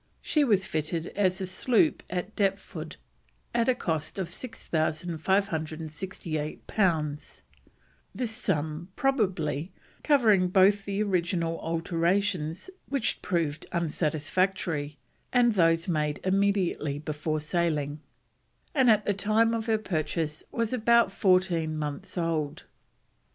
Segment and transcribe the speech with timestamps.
[0.23, 2.95] She was fitted as a sloop at Deptford,
[3.53, 7.43] at a cost of 6,568 pounds
[8.15, 9.71] (this sum, probably,
[10.03, 14.97] covering both the original alterations which proved unsatisfactory
[15.31, 18.01] and those made immediately before sailing),
[18.73, 22.63] and at the time of her purchase was about fourteen months old.